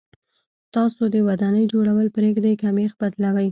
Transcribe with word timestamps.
تاسو 0.75 1.01
د 1.13 1.15
ودانۍ 1.27 1.65
جوړول 1.73 2.07
پرېږدئ 2.15 2.53
که 2.61 2.67
مېخ 2.77 2.91
بدلوئ. 3.01 3.47